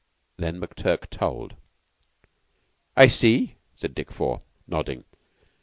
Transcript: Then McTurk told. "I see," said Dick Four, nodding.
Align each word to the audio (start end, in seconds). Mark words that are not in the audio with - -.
Then 0.35 0.59
McTurk 0.59 1.11
told. 1.11 1.53
"I 2.97 3.07
see," 3.07 3.57
said 3.75 3.93
Dick 3.93 4.11
Four, 4.11 4.39
nodding. 4.65 5.03